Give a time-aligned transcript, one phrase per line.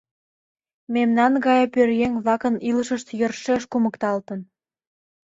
[0.93, 4.39] Мемнан гае пӧръеҥ-влакын илышышт йӧршеш кумыкталтын.